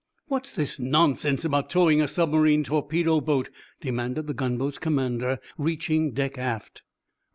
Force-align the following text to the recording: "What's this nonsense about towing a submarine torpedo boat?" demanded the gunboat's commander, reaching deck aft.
"What's 0.29 0.51
this 0.51 0.79
nonsense 0.79 1.45
about 1.45 1.69
towing 1.69 2.01
a 2.01 2.07
submarine 2.07 2.63
torpedo 2.63 3.21
boat?" 3.21 3.51
demanded 3.81 4.25
the 4.25 4.33
gunboat's 4.33 4.79
commander, 4.79 5.39
reaching 5.59 6.11
deck 6.13 6.39
aft. 6.39 6.81